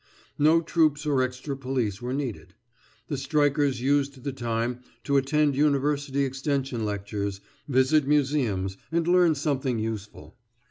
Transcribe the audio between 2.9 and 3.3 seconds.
The